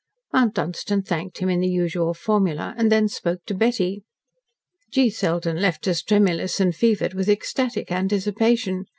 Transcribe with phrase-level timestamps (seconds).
[0.33, 4.01] Mount Dunstan thanked him in the usual formula, and then spoke to Betty.
[4.89, 5.11] "G.
[5.11, 8.85] Selden left us tremulous and fevered with ecstatic anticipation.